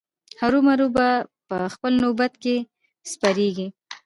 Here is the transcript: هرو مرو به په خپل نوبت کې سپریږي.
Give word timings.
هرو 0.39 0.59
مرو 0.67 0.87
به 0.95 1.07
په 1.47 1.57
خپل 1.73 1.93
نوبت 2.03 2.33
کې 2.43 2.55
سپریږي. 3.11 3.67